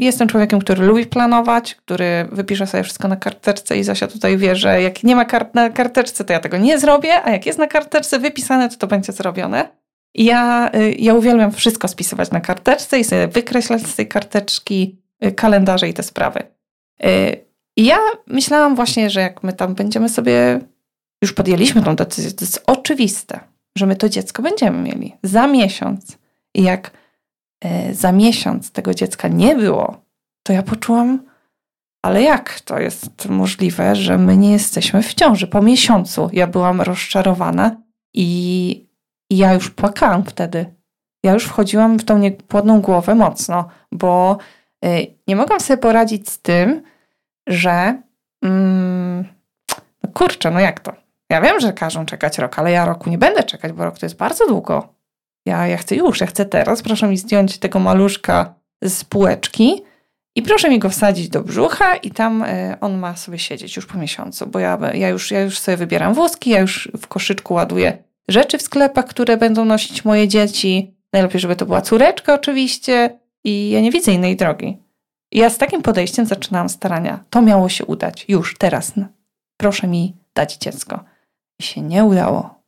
[0.00, 4.56] Jestem człowiekiem, który lubi planować, który wypisze sobie wszystko na karteczce i Zosia tutaj wie,
[4.56, 7.58] że jak nie ma kart na karteczce, to ja tego nie zrobię, a jak jest
[7.58, 9.68] na karteczce wypisane, to to będzie zrobione.
[10.14, 15.32] Ja, y, ja uwielbiam wszystko spisywać na karteczce i sobie wykreślać z tej karteczki y,
[15.32, 16.42] kalendarze i te sprawy.
[17.04, 17.36] Y,
[17.76, 20.60] I ja myślałam właśnie, że jak my tam będziemy sobie,
[21.22, 23.40] już podjęliśmy tą decyzję, to jest oczywiste,
[23.78, 26.18] że my to dziecko będziemy mieli za miesiąc.
[26.54, 26.90] I jak
[27.64, 30.00] E, za miesiąc tego dziecka nie było,
[30.42, 31.22] to ja poczułam,
[32.02, 35.46] ale jak to jest możliwe, że my nie jesteśmy w ciąży?
[35.46, 37.76] Po miesiącu ja byłam rozczarowana
[38.14, 38.70] i,
[39.30, 40.74] i ja już płakałam wtedy.
[41.22, 44.38] Ja już wchodziłam w tą niepłodną głowę mocno, bo
[44.84, 46.82] y, nie mogłam sobie poradzić z tym,
[47.46, 48.02] że
[48.42, 49.24] mm,
[50.02, 50.92] no kurczę, no jak to?
[51.30, 54.06] Ja wiem, że każą czekać rok, ale ja roku nie będę czekać, bo rok to
[54.06, 54.94] jest bardzo długo.
[55.46, 56.82] Ja, ja chcę już, ja chcę teraz.
[56.82, 59.82] Proszę mi zdjąć tego maluszka z półeczki
[60.36, 63.86] i proszę mi go wsadzić do brzucha i tam e, on ma sobie siedzieć już
[63.86, 67.54] po miesiącu, bo ja, ja, już, ja już sobie wybieram wózki, ja już w koszyczku
[67.54, 70.94] ładuję rzeczy w sklepach, które będą nosić moje dzieci.
[71.12, 74.78] Najlepiej, żeby to była córeczka oczywiście i ja nie widzę innej drogi.
[75.32, 77.24] I ja z takim podejściem zaczynałam starania.
[77.30, 78.24] To miało się udać.
[78.28, 78.92] Już, teraz.
[79.56, 81.04] Proszę mi dać dziecko.
[81.60, 82.62] I się nie udało.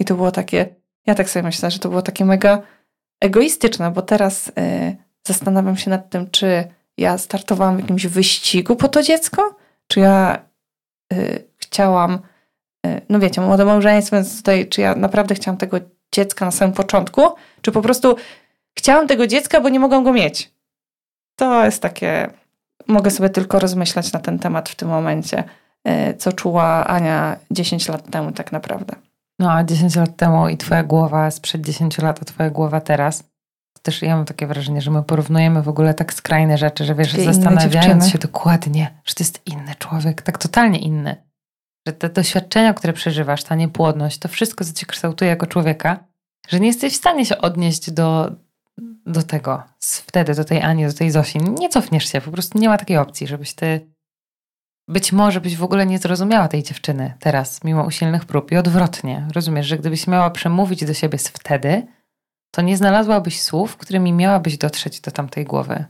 [0.00, 0.74] I to było takie,
[1.06, 2.62] ja tak sobie myślę, że to było takie mega
[3.20, 4.96] egoistyczne, bo teraz y,
[5.26, 6.64] zastanawiam się nad tym, czy
[6.96, 9.56] ja startowałam w jakimś wyścigu po to dziecko,
[9.88, 10.44] czy ja
[11.12, 12.18] y, chciałam,
[12.86, 15.76] y, no wiecie, młode małżeństwo, więc tutaj, czy ja naprawdę chciałam tego
[16.12, 17.22] dziecka na samym początku,
[17.62, 18.16] czy po prostu
[18.78, 20.50] chciałam tego dziecka, bo nie mogłam go mieć.
[21.36, 22.30] To jest takie,
[22.86, 25.44] mogę sobie tylko rozmyślać na ten temat w tym momencie,
[26.18, 28.94] co czuła Ania 10 lat temu tak naprawdę.
[29.38, 33.24] No a 10 lat temu i twoja głowa sprzed 10 lat, a twoja głowa teraz.
[33.82, 37.12] Też ja mam takie wrażenie, że my porównujemy w ogóle tak skrajne rzeczy, że wiesz,
[37.12, 41.16] Takie zastanawiając się dokładnie, że to jest inny człowiek, tak totalnie inny.
[41.86, 46.04] Że te doświadczenia, które przeżywasz, ta niepłodność, to wszystko, co cię kształtuje jako człowieka,
[46.48, 48.32] że nie jesteś w stanie się odnieść do,
[49.06, 51.38] do tego, wtedy, do tej Ani, do tej Zosi.
[51.38, 53.93] Nie cofniesz się, po prostu nie ma takiej opcji, żebyś ty
[54.88, 58.52] być może byś w ogóle nie zrozumiała tej dziewczyny teraz, mimo usilnych prób.
[58.52, 59.28] I odwrotnie.
[59.34, 61.86] Rozumiesz, że gdybyś miała przemówić do siebie z wtedy,
[62.50, 65.84] to nie znalazłabyś słów, którymi miałabyś dotrzeć do tamtej głowy.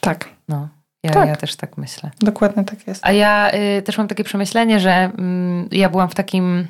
[0.00, 0.28] Tak.
[0.48, 0.68] No.
[1.02, 1.28] Ja, tak.
[1.28, 2.10] ja też tak myślę.
[2.20, 3.06] Dokładnie tak jest.
[3.06, 5.10] A ja y, też mam takie przemyślenie, że
[5.72, 6.66] y, ja byłam w takim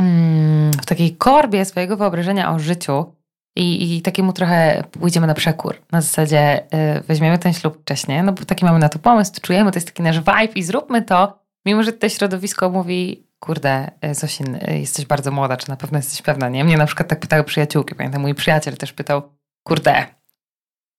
[0.00, 3.12] y, w takiej korbie swojego wyobrażenia o życiu,
[3.56, 5.76] i, I takiemu trochę pójdziemy na przekór.
[5.92, 6.62] Na zasadzie
[6.98, 9.76] y, weźmiemy ten ślub wcześniej, no bo taki mamy na to pomysł, to czujemy, to
[9.76, 14.54] jest taki nasz vibe i zróbmy to, mimo że to środowisko mówi, kurde, y, Zosin,
[14.54, 16.64] y, jesteś bardzo młoda, czy na pewno jesteś pewna, nie?
[16.64, 19.22] Mnie na przykład tak pytały przyjaciółki, pamiętam, mój przyjaciel też pytał,
[19.62, 20.06] kurde,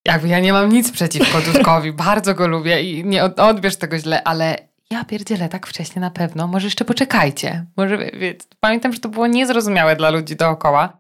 [0.08, 4.24] jakby ja nie mam nic przeciwko Dudkowi, bardzo go lubię i nie odbierz tego źle,
[4.24, 4.58] ale
[4.90, 7.66] ja pierdzielę tak wcześnie na pewno, może jeszcze poczekajcie.
[7.78, 10.98] Może, więc pamiętam, że to było niezrozumiałe dla ludzi dookoła.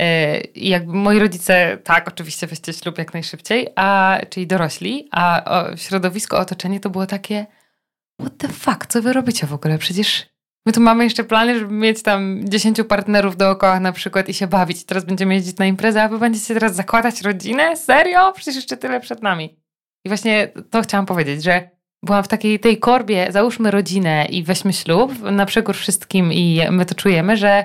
[0.00, 5.42] E, I jakby moi rodzice, tak, oczywiście weźcie ślub jak najszybciej, a, czyli dorośli, a
[5.76, 7.46] środowisko, otoczenie to było takie
[8.20, 9.78] what the fuck, co wy robicie w ogóle?
[9.78, 10.26] Przecież
[10.66, 14.46] my tu mamy jeszcze plany, żeby mieć tam dziesięciu partnerów dookoła na przykład i się
[14.46, 14.84] bawić.
[14.84, 17.76] Teraz będziemy jeździć na imprezę, a wy będziecie teraz zakładać rodzinę?
[17.76, 18.32] Serio?
[18.32, 19.56] Przecież jeszcze tyle przed nami.
[20.04, 21.70] I właśnie to chciałam powiedzieć, że
[22.02, 26.86] byłam w takiej tej korbie, załóżmy rodzinę i weźmy ślub, na przekór wszystkim i my
[26.86, 27.64] to czujemy, że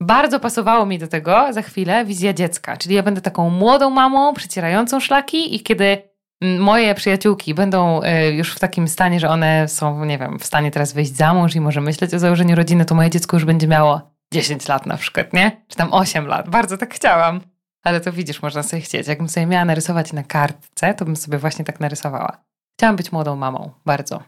[0.00, 2.76] bardzo pasowało mi do tego za chwilę wizja dziecka.
[2.76, 6.10] Czyli ja będę taką młodą mamą, przecierającą szlaki i kiedy
[6.58, 10.70] moje przyjaciółki będą e, już w takim stanie, że one są, nie wiem, w stanie
[10.70, 13.68] teraz wyjść za mąż i może myśleć o założeniu rodziny, to moje dziecko już będzie
[13.68, 15.62] miało 10 lat na przykład, nie?
[15.68, 16.48] Czy tam 8 lat.
[16.48, 17.40] Bardzo tak chciałam.
[17.82, 19.08] Ale to widzisz, można sobie chcieć.
[19.08, 22.36] Jakbym sobie miała narysować na kartce, to bym sobie właśnie tak narysowała.
[22.78, 24.22] Chciałam być młodą mamą, bardzo.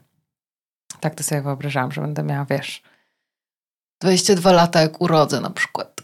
[1.00, 2.82] Tak to sobie wyobrażałam, że będę miała, wiesz,
[4.02, 6.00] 22 lata jak urodzę na przykład.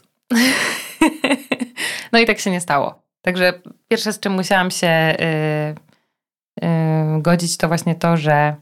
[2.13, 3.03] no i tak się nie stało.
[3.23, 8.57] Także pierwsze, z czym musiałam się yy, yy, godzić, to właśnie to, że,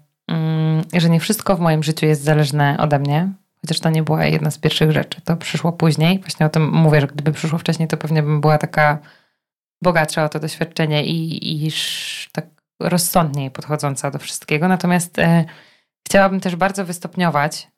[0.92, 3.32] yy, że nie wszystko w moim życiu jest zależne ode mnie.
[3.60, 5.20] Chociaż to nie była jedna z pierwszych rzeczy.
[5.20, 6.18] To przyszło później.
[6.18, 8.98] Właśnie o tym mówię, że gdyby przyszło wcześniej, to pewnie bym była taka
[9.82, 11.70] bogatsza o to doświadczenie i, i
[12.32, 12.46] tak
[12.80, 14.68] rozsądniej podchodząca do wszystkiego.
[14.68, 15.44] Natomiast y,
[16.06, 17.68] chciałabym też bardzo wystopniować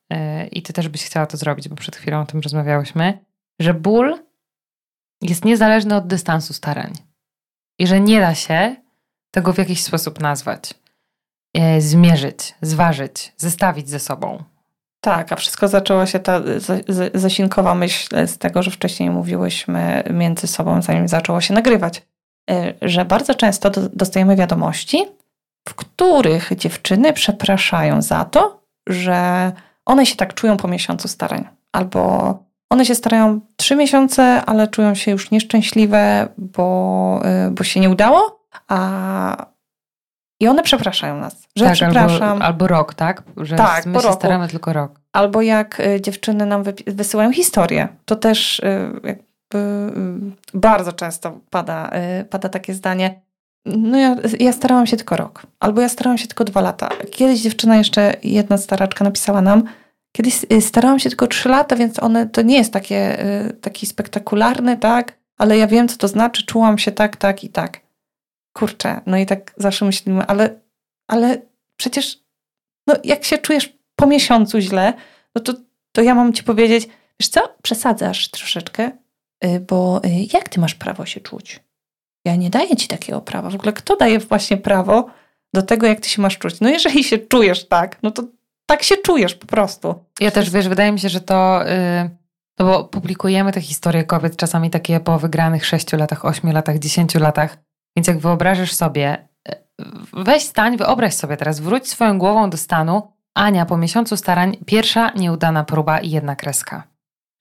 [0.53, 3.18] i ty też byś chciała to zrobić, bo przed chwilą o tym rozmawiałyśmy,
[3.61, 4.18] że ból
[5.23, 6.92] jest niezależny od dystansu starań
[7.79, 8.77] i że nie da się
[9.31, 10.75] tego w jakiś sposób nazwać,
[11.59, 14.42] y, zmierzyć, zważyć, zestawić ze sobą.
[15.01, 16.40] Tak, a wszystko zaczęła się ta
[17.14, 22.03] zasinkowa myśl z tego, że wcześniej mówiłyśmy między sobą, zanim zaczęło się nagrywać,
[22.51, 25.05] y, że bardzo często dostajemy wiadomości,
[25.68, 29.53] w których dziewczyny przepraszają za to, że
[29.88, 31.48] one się tak czują po miesiącu starań.
[31.72, 32.35] Albo
[32.70, 37.90] one się starają trzy miesiące, ale czują się już nieszczęśliwe, bo, y, bo się nie
[37.90, 39.46] udało, a
[40.40, 42.33] i one przepraszają nas, że tak, przepraszam.
[42.33, 43.22] Albo, albo rok, tak?
[43.37, 44.18] Że tak, my po się roku.
[44.18, 45.01] staramy tylko rok.
[45.12, 48.64] Albo jak y, dziewczyny nam wysyłają historię, to też y,
[49.05, 49.92] jakby
[50.55, 51.90] bardzo często pada,
[52.31, 53.20] pada takie zdanie.
[53.66, 56.88] No ja, ja starałam się tylko rok, albo ja starałam się tylko dwa lata.
[57.11, 59.64] Kiedyś dziewczyna jeszcze, jedna staraczka napisała nam,
[60.12, 63.25] kiedyś starałam się tylko trzy lata, więc one to nie jest takie,
[63.61, 65.18] taki spektakularny, tak?
[65.38, 67.81] Ale ja wiem, co to znaczy, czułam się tak, tak i tak
[68.59, 70.61] kurczę, no i tak zawsze myślimy, ale,
[71.07, 71.42] ale
[71.77, 72.18] przecież
[72.87, 74.92] no jak się czujesz po miesiącu źle,
[75.35, 75.53] no to,
[75.92, 76.88] to ja mam ci powiedzieć,
[77.21, 78.90] wiesz co, przesadzasz troszeczkę,
[79.44, 81.61] y, bo y, jak ty masz prawo się czuć?
[82.24, 83.50] Ja nie daję ci takiego prawa.
[83.50, 85.11] W ogóle kto daje właśnie prawo
[85.54, 86.61] do tego, jak ty się masz czuć?
[86.61, 88.22] No jeżeli się czujesz tak, no to
[88.66, 89.94] tak się czujesz po prostu.
[90.20, 91.61] Ja też, wiesz, wydaje mi się, że to...
[91.64, 92.11] Yy...
[92.59, 97.14] No bo publikujemy te historie kobiet, czasami takie po wygranych 6 latach, 8 latach, 10
[97.14, 97.59] latach.
[97.96, 99.57] Więc jak wyobrażasz sobie, e,
[100.12, 103.12] weź stań, wyobraź sobie teraz, wróć swoją głową do stanu.
[103.35, 106.83] Ania, po miesiącu starań, pierwsza nieudana próba i jedna kreska.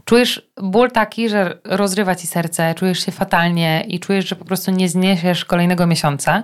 [0.08, 4.72] Czujesz ból taki, że rozrywa ci serce, czujesz się fatalnie i czujesz, że po prostu
[4.72, 6.44] nie zniesiesz kolejnego miesiąca.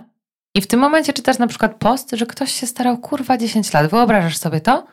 [0.56, 3.88] I w tym momencie czytasz na przykład post, że ktoś się starał kurwa 10 lat.
[3.88, 4.86] Wyobrażasz sobie to?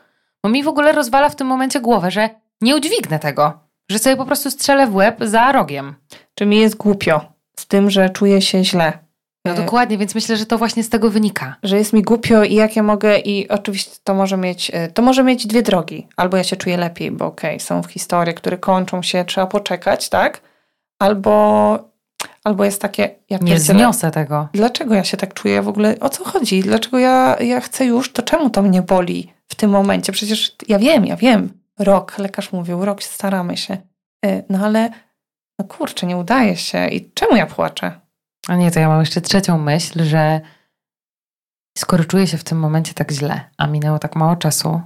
[0.43, 2.29] Bo mi w ogóle rozwala w tym momencie głowę, że
[2.61, 3.59] nie udźwignę tego.
[3.89, 5.95] Że sobie po prostu strzelę w łeb za rogiem.
[6.35, 7.21] Czy mi jest głupio
[7.55, 8.99] z tym, że czuję się źle.
[9.45, 11.55] No dokładnie, więc myślę, że to właśnie z tego wynika.
[11.63, 15.01] Że jest mi głupio i jak ja mogę, i oczywiście to może mieć, e, to
[15.01, 16.07] może mieć dwie drogi.
[16.17, 19.47] Albo ja się czuję lepiej, bo okej, okay, są w historii, które kończą się, trzeba
[19.47, 20.41] poczekać, tak?
[20.99, 21.79] Albo,
[22.43, 23.15] albo jest takie...
[23.29, 24.47] Ja Nie zniosę tego.
[24.53, 25.95] Dlaczego ja się tak czuję w ogóle?
[25.99, 26.59] O co chodzi?
[26.59, 28.11] Dlaczego ja, ja chcę już?
[28.13, 30.11] To czemu to mnie boli w tym momencie?
[30.11, 31.49] Przecież ja wiem, ja wiem.
[31.79, 33.77] Rok, lekarz mówił, rok staramy się.
[34.25, 34.89] E, no ale,
[35.59, 36.87] no kurczę, nie udaje się.
[36.87, 38.00] I czemu ja płaczę?
[38.47, 40.41] A nie, to ja mam jeszcze trzecią myśl, że
[41.77, 44.81] skoro czuję się w tym momencie tak źle, a minęło tak mało czasu,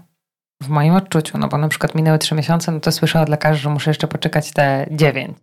[0.61, 3.59] w moim odczuciu, no bo na przykład minęły trzy miesiące, no to słyszę od lekarzy,
[3.59, 5.37] że muszę jeszcze poczekać te dziewięć.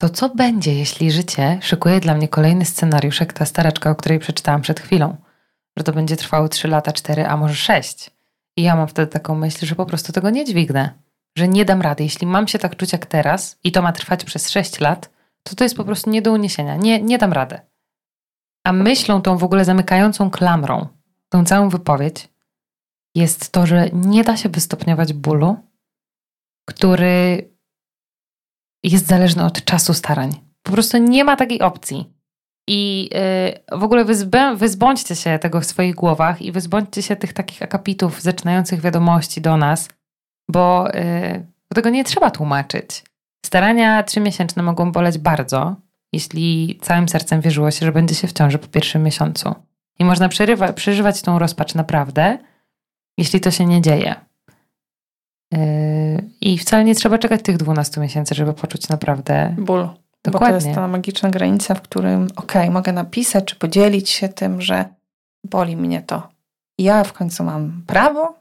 [0.00, 4.18] To co będzie, jeśli życie szykuje dla mnie kolejny scenariusz, jak ta staraczka, o której
[4.18, 5.16] przeczytałam przed chwilą?
[5.78, 8.10] Że to będzie trwało trzy lata, cztery, a może sześć.
[8.56, 10.94] I ja mam wtedy taką myśl, że po prostu tego nie dźwignę.
[11.36, 12.02] Że nie dam rady.
[12.02, 15.10] Jeśli mam się tak czuć jak teraz i to ma trwać przez sześć lat,
[15.42, 16.76] to to jest po prostu nie do uniesienia.
[16.76, 17.60] Nie, nie dam rady.
[18.64, 20.86] A myślą tą w ogóle zamykającą klamrą,
[21.28, 22.28] tą całą wypowiedź,
[23.14, 25.56] jest to, że nie da się wystopniować bólu,
[26.68, 27.50] który
[28.84, 30.40] jest zależny od czasu starań.
[30.62, 32.12] Po prostu nie ma takiej opcji.
[32.68, 33.10] I
[33.72, 37.62] y, w ogóle wyzbę, wyzbądźcie się tego w swoich głowach i wyzbądźcie się tych takich
[37.62, 39.88] akapitów zaczynających wiadomości do nas,
[40.50, 43.04] bo, y, bo tego nie trzeba tłumaczyć.
[43.46, 45.76] Starania trzymiesięczne mogą boleć bardzo,
[46.12, 49.54] jeśli całym sercem wierzyło się, że będzie się w ciąży po pierwszym miesiącu.
[49.98, 52.38] I można przerywa, przeżywać tą rozpacz naprawdę,
[53.18, 54.14] jeśli to się nie dzieje.
[55.52, 59.88] Yy, I wcale nie trzeba czekać tych 12 miesięcy, żeby poczuć naprawdę ból.
[60.24, 60.54] Dokładnie.
[60.54, 64.28] Bo to jest ta magiczna granica, w którym okej, okay, mogę napisać czy podzielić się
[64.28, 64.84] tym, że
[65.44, 66.28] boli mnie to.
[66.78, 68.34] Ja w końcu mam prawo,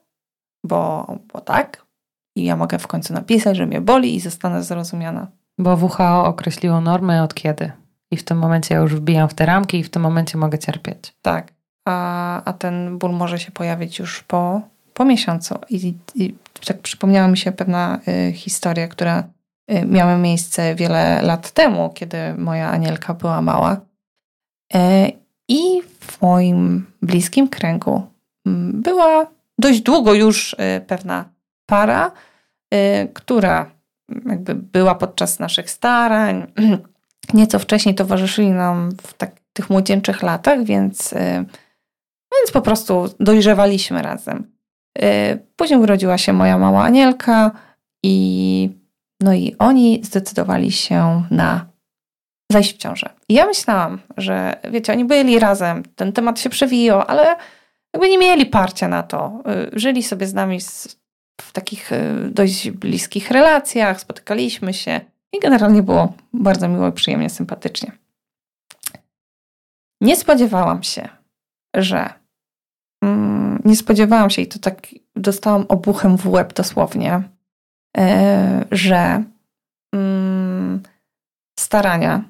[0.64, 1.86] bo, bo tak.
[2.40, 5.28] I ja mogę w końcu napisać, że mnie boli i zostanę zrozumiana.
[5.58, 7.72] Bo WHO określiło normy od kiedy.
[8.12, 10.60] I w tym momencie ja już wbijam w te ramki i w tym momencie mogę
[10.60, 11.14] cierpieć.
[11.22, 11.54] Tak.
[11.86, 14.62] A, a ten ból może się pojawić już po,
[14.94, 15.56] po miesiącu.
[15.70, 18.00] I, i tak przypomniała mi się pewna
[18.30, 19.24] y, historia, która
[19.72, 23.78] y, miała miejsce wiele lat temu, kiedy moja Anielka była mała.
[24.76, 24.78] Y,
[25.48, 28.02] I w moim bliskim kręgu
[28.46, 29.28] mm, była
[29.60, 31.26] dość długo już y, pewna
[31.66, 32.12] para,
[33.14, 33.72] która
[34.26, 36.52] jakby była podczas naszych starań.
[37.34, 41.46] Nieco wcześniej towarzyszyli nam w tak, tych młodzieńczych latach, więc, y,
[42.38, 44.52] więc po prostu dojrzewaliśmy razem.
[45.04, 47.52] Y, później urodziła się moja mała Anielka
[48.04, 48.70] i
[49.22, 51.66] no i oni zdecydowali się na
[52.52, 53.10] zajść w ciążę.
[53.30, 57.36] I ja myślałam, że wiecie, oni byli razem, ten temat się przewijał, ale
[57.94, 59.44] jakby nie mieli parcia na to.
[59.74, 60.60] Żyli sobie z nami
[61.42, 65.02] w takich e, dość bliskich relacjach, spotykaliśmy się
[65.34, 67.92] i generalnie było bardzo miło przyjemnie, sympatycznie.
[70.02, 71.10] Nie spodziewałam się,
[71.76, 72.14] że
[73.04, 77.24] mm, nie spodziewałam się i to tak dostałam obuchem w łeb dosłownie,
[77.98, 79.24] e, że
[79.94, 80.84] mm,
[81.60, 82.24] starania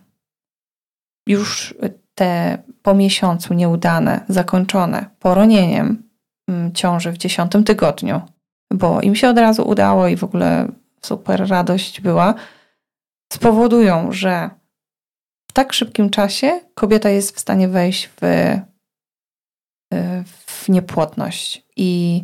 [1.28, 1.76] już
[2.16, 6.04] te po miesiącu nieudane, zakończone poronieniem
[6.48, 8.22] mm, ciąży w dziesiątym tygodniu,
[8.74, 10.68] bo im się od razu udało i w ogóle
[11.02, 12.34] super radość była,
[13.34, 14.50] spowodują, że
[15.50, 18.22] w tak szybkim czasie kobieta jest w stanie wejść w,
[20.46, 21.66] w niepłodność.
[21.76, 22.24] I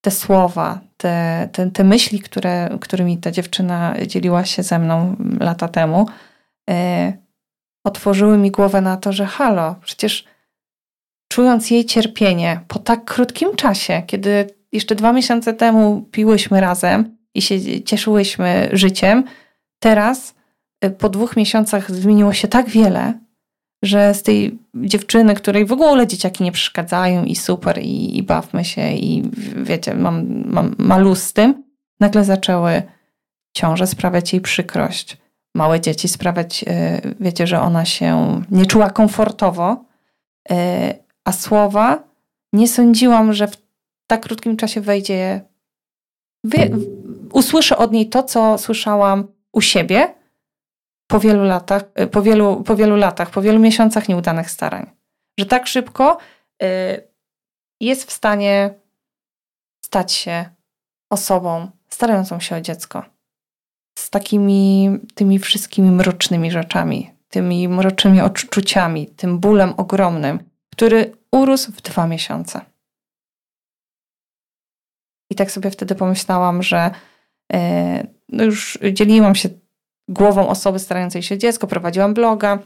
[0.00, 5.68] te słowa, te, te, te myśli, które, którymi ta dziewczyna dzieliła się ze mną lata
[5.68, 6.06] temu,
[6.70, 6.74] y,
[7.84, 10.24] otworzyły mi głowę na to, że halo, przecież
[11.32, 14.46] czując jej cierpienie po tak krótkim czasie, kiedy
[14.76, 19.24] jeszcze dwa miesiące temu piłyśmy razem i się cieszyłyśmy życiem,
[19.78, 20.34] teraz
[20.84, 23.18] y, po dwóch miesiącach zmieniło się tak wiele,
[23.82, 28.64] że z tej dziewczyny, której w ogóle dzieciaki nie przeszkadzają i super, i, i bawmy
[28.64, 31.62] się, i wiecie, mam, mam malus z tym,
[32.00, 32.82] nagle zaczęły
[33.56, 35.18] ciąże sprawiać jej przykrość.
[35.54, 39.84] Małe dzieci sprawiać, y, wiecie, że ona się nie czuła komfortowo,
[40.50, 40.54] y,
[41.24, 42.02] a słowa
[42.52, 43.65] nie sądziłam, że w
[44.06, 45.40] tak krótkim czasie wejdzie,
[46.44, 46.70] wie,
[47.32, 50.14] usłyszę od niej to, co słyszałam u siebie
[51.06, 54.90] po wielu latach, y, po wielu, po wielu latach, po wielu miesiącach nieudanych starań.
[55.38, 56.18] Że tak szybko
[56.62, 56.66] y,
[57.80, 58.74] jest w stanie
[59.84, 60.44] stać się
[61.10, 63.04] osobą starającą się o dziecko.
[63.98, 70.38] Z takimi tymi wszystkimi mrocznymi rzeczami, tymi mrocznymi odczuciami, tym bólem ogromnym,
[70.72, 72.60] który urósł w dwa miesiące.
[75.30, 76.90] I tak sobie wtedy pomyślałam, że
[77.52, 79.48] e, no już dzieliłam się
[80.08, 82.58] głową osoby starającej się dziecko, prowadziłam bloga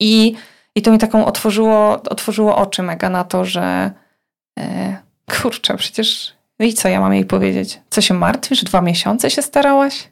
[0.00, 0.34] i,
[0.74, 3.90] i to mi taką otworzyło, otworzyło oczy mega na to, że
[4.58, 4.96] e,
[5.30, 7.80] kurczę, przecież no i co ja mam jej powiedzieć?
[7.90, 8.64] Co się martwisz?
[8.64, 10.08] Dwa miesiące się starałaś?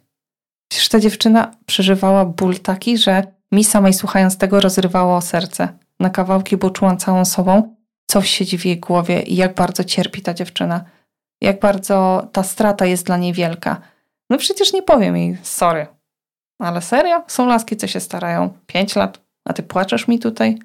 [0.68, 3.22] Przecież ta dziewczyna przeżywała ból taki, że
[3.52, 5.68] mi samej słuchając tego rozrywało serce
[6.00, 7.74] na kawałki, bo czułam całą sobą,
[8.06, 10.84] co siedzi w jej głowie i jak bardzo cierpi ta dziewczyna
[11.42, 13.80] jak bardzo ta strata jest dla niej wielka.
[14.30, 15.86] No przecież nie powiem jej, sorry.
[16.58, 17.22] Ale serio?
[17.26, 18.50] Są laski, co się starają.
[18.66, 20.58] Pięć lat, a ty płaczesz mi tutaj?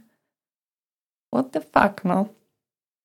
[1.35, 2.25] What the fuck, no.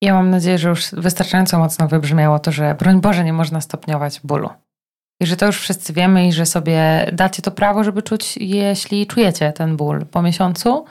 [0.03, 4.21] Ja mam nadzieję, że już wystarczająco mocno wybrzmiało to, że broń Boże nie można stopniować
[4.25, 4.51] bólu.
[5.21, 9.07] I że to już wszyscy wiemy i że sobie dacie to prawo, żeby czuć, jeśli
[9.07, 10.85] czujecie ten ból po miesiącu,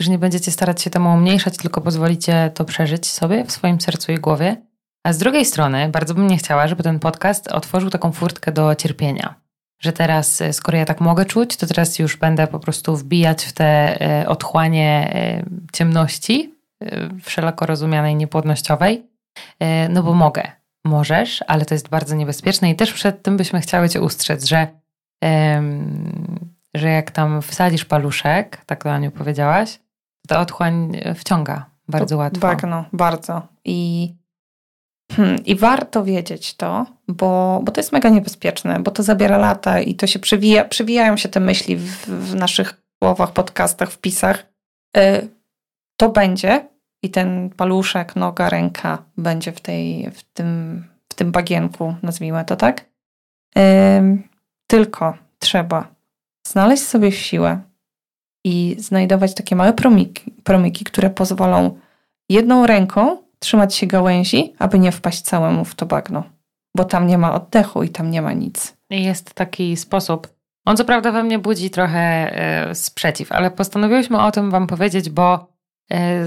[0.00, 4.12] że nie będziecie starać się temu umniejszać, tylko pozwolicie to przeżyć sobie w swoim sercu
[4.12, 4.56] i głowie.
[5.04, 8.74] A z drugiej strony, bardzo bym nie chciała, żeby ten podcast otworzył taką furtkę do
[8.74, 9.34] cierpienia.
[9.80, 13.44] Że teraz, e, skoro ja tak mogę czuć, to teraz już będę po prostu wbijać
[13.44, 16.54] w te e, otchłanie e, ciemności,
[17.22, 19.06] wszelako rozumianej niepłodnościowej,
[19.88, 20.42] no bo mogę.
[20.84, 24.66] Możesz, ale to jest bardzo niebezpieczne i też przed tym byśmy chciały Cię ustrzec, że,
[26.74, 29.78] że jak tam wsadzisz paluszek, tak to Aniu powiedziałaś,
[30.28, 32.40] to otchłań wciąga bardzo to łatwo.
[32.40, 33.42] Bagno, bardzo.
[33.64, 34.14] I,
[35.16, 39.80] hmm, I warto wiedzieć to, bo, bo to jest mega niebezpieczne, bo to zabiera lata
[39.80, 44.46] i to się przewija, przewijają się te myśli w, w naszych słowach, podcastach, wpisach.
[44.96, 45.28] Y,
[45.96, 46.68] to będzie
[47.02, 52.56] i ten paluszek, noga, ręka będzie w, tej, w, tym, w tym bagienku, nazwijmy to
[52.56, 52.84] tak.
[54.66, 55.88] Tylko trzeba
[56.46, 57.60] znaleźć sobie siłę
[58.44, 61.78] i znajdować takie małe promiki, promiki, które pozwolą
[62.28, 66.24] jedną ręką trzymać się gałęzi, aby nie wpaść całemu w to bagno,
[66.76, 68.76] bo tam nie ma oddechu i tam nie ma nic.
[68.90, 70.34] Jest taki sposób.
[70.64, 75.10] On co prawda we mnie budzi trochę e, sprzeciw, ale postanowiłyśmy o tym Wam powiedzieć,
[75.10, 75.46] bo
[75.92, 76.24] e,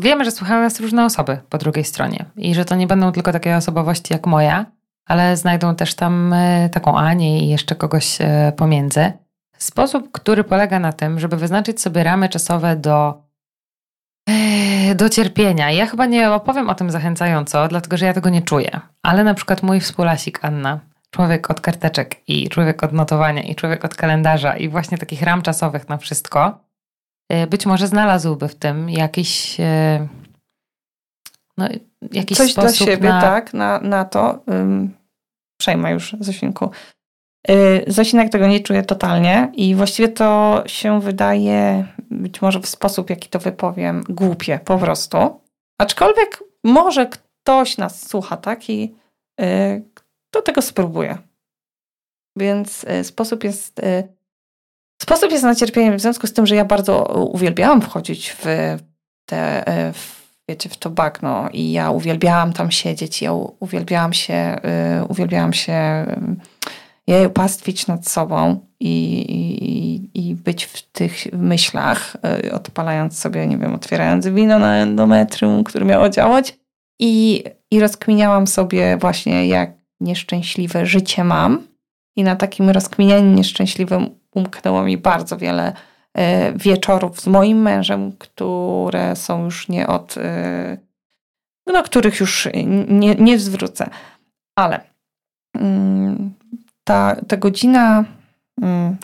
[0.00, 3.32] wiemy, że słuchają nas różne osoby po drugiej stronie i że to nie będą tylko
[3.32, 4.66] takie osobowości jak moja,
[5.06, 8.18] ale znajdą też tam e, taką Anię i jeszcze kogoś
[8.56, 9.12] pomiędzy.
[9.58, 13.23] Sposób, który polega na tym, żeby wyznaczyć sobie ramy czasowe do,
[14.94, 15.70] do cierpienia.
[15.70, 18.80] Ja chyba nie opowiem o tym zachęcająco, dlatego że ja tego nie czuję.
[19.02, 23.84] Ale na przykład mój współlasik Anna, człowiek od karteczek i człowiek od notowania i człowiek
[23.84, 26.64] od kalendarza i właśnie takich ram czasowych na wszystko,
[27.50, 29.56] być może znalazłby w tym jakiś
[31.58, 31.68] no,
[32.12, 33.20] jakiś Coś sposób dla siebie, na...
[33.20, 34.44] tak, na, na to.
[35.60, 36.70] Przejmę już, Zosinku.
[37.48, 43.10] Yy, Zosinek tego nie czuje totalnie i właściwie to się wydaje, być może w sposób,
[43.10, 45.40] jaki to wypowiem, głupie po prostu.
[45.78, 48.94] Aczkolwiek może ktoś nas słucha, tak, i
[49.38, 51.18] yy, kto tego spróbuje.
[52.36, 53.82] Więc yy, sposób jest...
[53.82, 54.14] Yy,
[55.02, 58.44] sposób jest na cierpienie w związku z tym, że ja bardzo uwielbiałam wchodzić w
[59.26, 59.64] te...
[59.86, 64.56] Yy, w wiecie, w to bagno i ja uwielbiałam tam siedzieć, ja uwielbiałam się,
[65.00, 66.06] y, uwielbiałam się
[67.08, 69.20] y, jej pastwić nad sobą i,
[70.14, 75.64] i, i być w tych myślach, y, odpalając sobie, nie wiem, otwierając wino na endometrium,
[75.64, 76.58] które miało działać
[77.00, 81.66] i, i rozkminiałam sobie właśnie, jak nieszczęśliwe życie mam
[82.16, 85.72] i na takim rozkminianiu nieszczęśliwym umknęło mi bardzo wiele
[86.14, 90.78] E, wieczorów z moim mężem, które są już nie od, e,
[91.66, 92.48] no, których już
[92.88, 93.90] nie, nie zwrócę.
[94.58, 94.80] Ale
[95.56, 96.34] mm,
[96.84, 98.04] ta, ta godzina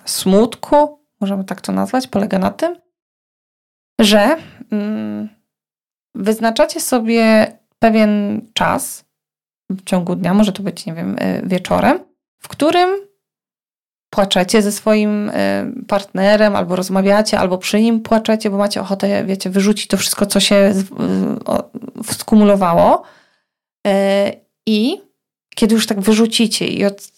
[0.05, 2.77] smutku, możemy tak to nazwać, polega na tym,
[4.01, 4.37] że
[4.73, 5.29] mm,
[6.15, 7.47] wyznaczacie sobie
[7.79, 9.05] pewien czas
[9.71, 11.99] w ciągu dnia, może to być, nie wiem, e, wieczorem,
[12.39, 13.11] w którym
[14.11, 15.33] płaczecie ze swoim y,
[15.89, 20.41] partnerem, albo rozmawiacie, albo przy nim płaczecie, bo macie ochotę, wiecie, wyrzucić to wszystko, co
[20.41, 20.75] się
[22.01, 23.03] y, skumulowało.
[23.87, 23.91] Y,
[24.67, 25.01] I
[25.55, 27.09] kiedy już tak wyrzucicie i od...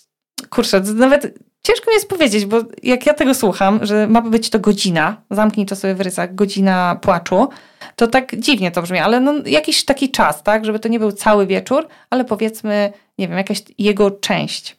[0.50, 4.60] Kurczę, nawet ciężko mi jest powiedzieć, bo jak ja tego słucham, że ma być to
[4.60, 7.48] godzina, zamknij to sobie w rysach, godzina płaczu,
[7.96, 11.12] to tak dziwnie to brzmi, ale no jakiś taki czas, tak, żeby to nie był
[11.12, 14.76] cały wieczór, ale powiedzmy, nie wiem, jakaś jego część.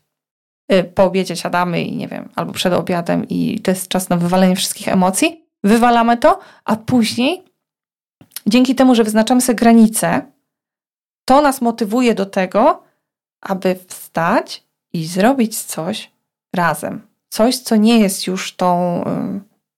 [0.74, 4.18] Y, po obiedzie siadamy i nie wiem, albo przed obiadem i to jest czas na
[4.18, 7.44] wywalenie wszystkich emocji, wywalamy to, a później
[8.48, 10.22] dzięki temu, że wyznaczamy sobie granice,
[11.26, 12.84] to nas motywuje do tego,
[13.42, 16.13] aby wstać i zrobić coś
[16.54, 17.08] razem.
[17.30, 19.04] Coś, co nie jest już tą,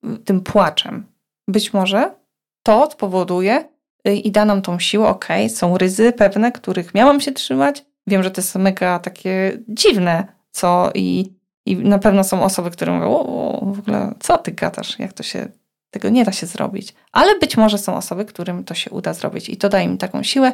[0.05, 1.05] y, tym płaczem.
[1.47, 2.15] Być może
[2.63, 3.69] to spowoduje
[4.07, 7.85] y, i da nam tą siłę, ok, są ryzy pewne, których miałam się trzymać.
[8.07, 11.33] Wiem, że to jest mega takie dziwne, co i,
[11.65, 15.23] i na pewno są osoby, które mówią, o, w ogóle co ty gadasz, jak to
[15.23, 15.47] się,
[15.91, 16.93] tego nie da się zrobić.
[17.11, 20.23] Ale być może są osoby, którym to się uda zrobić i to daje im taką
[20.23, 20.53] siłę,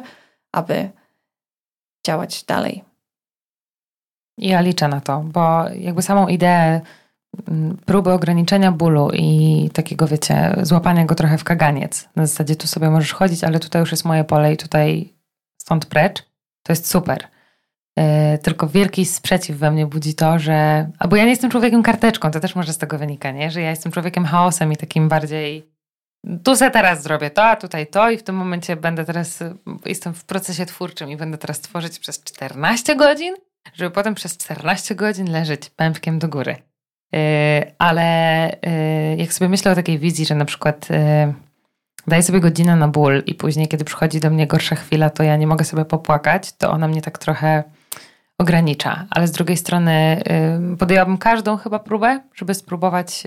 [0.52, 0.90] aby
[2.06, 2.84] działać dalej.
[4.38, 6.80] Ja liczę na to, bo jakby samą ideę
[7.48, 12.08] mm, próby ograniczenia bólu i takiego, wiecie, złapania go trochę w kaganiec.
[12.16, 15.14] Na zasadzie tu sobie możesz chodzić, ale tutaj już jest moje pole i tutaj
[15.62, 16.22] stąd precz.
[16.62, 17.28] To jest super.
[17.98, 20.90] E, tylko wielki sprzeciw we mnie budzi to, że.
[20.98, 23.50] Albo ja nie jestem człowiekiem karteczką, to też może z tego wynika, nie?
[23.50, 25.72] Że ja jestem człowiekiem chaosem i takim bardziej.
[26.44, 29.38] Tu se teraz zrobię to, a tutaj to, i w tym momencie będę teraz.
[29.84, 33.34] Jestem w procesie twórczym i będę teraz tworzyć przez 14 godzin,
[33.74, 36.56] żeby potem przez 14 godzin leżeć pępkiem do góry.
[37.12, 37.20] Yy,
[37.78, 40.90] ale yy, jak sobie myślę o takiej wizji, że na przykład.
[40.90, 41.34] Yy,
[42.06, 45.36] daję sobie godzinę na ból i później, kiedy przychodzi do mnie gorsza chwila, to ja
[45.36, 47.62] nie mogę sobie popłakać, to ona mnie tak trochę
[48.38, 50.22] ogranicza, ale z drugiej strony
[50.78, 53.24] podjęłabym każdą chyba próbę, żeby spróbować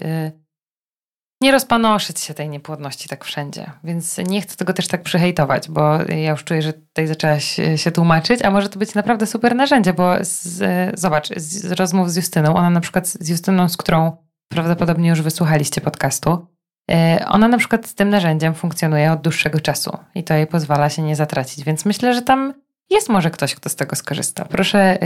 [1.46, 3.72] nie rozpanoszyć się tej niepłodności tak wszędzie.
[3.84, 7.92] Więc nie chcę tego też tak przyhejtować, bo ja już czuję, że tutaj zaczęłaś się
[7.92, 12.56] tłumaczyć, a może to być naprawdę super narzędzie, bo z, zobacz, z rozmów z Justyną,
[12.56, 14.18] ona na przykład z Justyną, z którą
[14.50, 16.48] prawdopodobnie już wysłuchaliście podcastu.
[16.92, 20.90] E, ona na przykład z tym narzędziem funkcjonuje od dłuższego czasu i to jej pozwala
[20.90, 22.54] się nie zatracić, więc myślę, że tam
[22.90, 24.46] jest może ktoś, kto z tego skorzysta.
[24.46, 24.98] Proszę,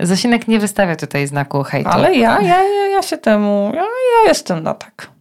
[0.00, 1.90] Zasinek nie wystawia tutaj znaku hejtu.
[1.90, 5.15] Ale ja, ja, ja się temu, ja, ja jestem na tak.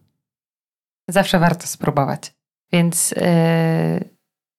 [1.10, 2.34] Zawsze warto spróbować.
[2.72, 4.10] Więc yy,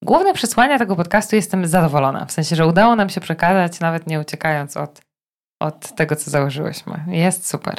[0.02, 2.26] główne przesłania tego podcastu jestem zadowolona.
[2.26, 5.00] W sensie, że udało nam się przekazać, nawet nie uciekając od,
[5.62, 7.04] od tego, co założyłyśmy.
[7.08, 7.74] Jest super.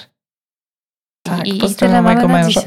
[1.24, 2.62] Tak, I, pozdrawiam mojego męża.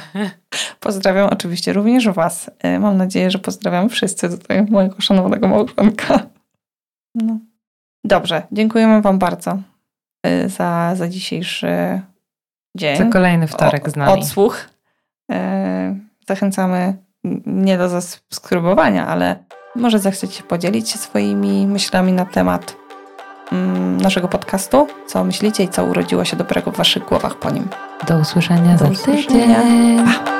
[0.80, 2.50] pozdrawiam oczywiście również Was.
[2.64, 6.26] Y, mam nadzieję, że pozdrawiam wszyscy tutaj mojego szanownego małżonka.
[7.14, 7.38] No.
[8.04, 9.58] Dobrze, dziękujemy Wam bardzo
[10.26, 12.00] y, za, za dzisiejszy
[12.76, 12.96] dzień.
[12.96, 14.20] Za kolejny wtorek z nami.
[14.20, 14.75] Odsłuch.
[15.32, 15.36] Y,
[16.28, 16.96] zachęcamy
[17.46, 19.44] nie do zasubskrybowania, ale
[19.76, 22.76] może zechcecie podzielić się swoimi myślami na temat
[23.52, 24.86] mm, naszego podcastu.
[25.06, 27.68] Co myślicie i co urodziło się dobrego w Waszych głowach po nim.
[28.08, 29.60] Do usłyszenia do za usłyszenia.
[29.60, 30.04] tydzień.
[30.04, 30.35] Pa.